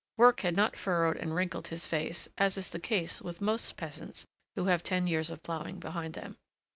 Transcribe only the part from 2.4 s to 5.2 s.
is the case with most peasants who have ten